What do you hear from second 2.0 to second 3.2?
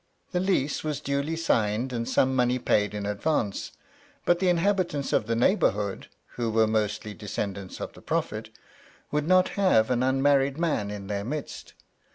some money paid in